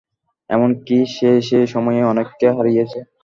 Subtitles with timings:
[0.49, 2.99] এমনকি, সে সে সময়ে অনেককে হারিয়েছে।